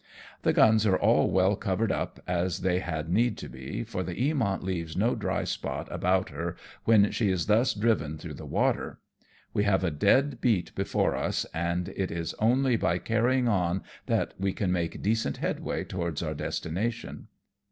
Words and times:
The 0.41 0.51
guns 0.51 0.87
are 0.87 0.97
all 0.97 1.29
well 1.29 1.55
covered 1.55 1.91
up, 1.91 2.19
as 2.27 2.61
they 2.61 2.79
had 2.79 3.07
need 3.07 3.37
to 3.37 3.47
be, 3.47 3.83
for 3.83 4.01
the 4.01 4.15
Eamont 4.15 4.63
leaves 4.63 4.97
no 4.97 5.13
dry 5.13 5.43
spot 5.43 5.87
about 5.91 6.29
her 6.31 6.55
when 6.85 7.11
she 7.11 7.29
is 7.29 7.45
thus 7.45 7.75
driven 7.75 8.17
through 8.17 8.33
the 8.33 8.43
water. 8.47 8.99
We 9.53 9.63
have 9.65 9.83
a 9.83 9.91
dead 9.91 10.41
beat 10.41 10.73
before 10.73 11.15
us, 11.15 11.45
and 11.53 11.89
it 11.89 12.09
is 12.09 12.33
only 12.39 12.77
by 12.77 12.97
carrying 12.97 13.47
on 13.47 13.83
that 14.07 14.33
we 14.39 14.53
can 14.53 14.71
make 14.71 15.03
decent 15.03 15.37
headway 15.37 15.83
towards 15.83 16.23
our 16.23 16.33
destination. 16.33 17.27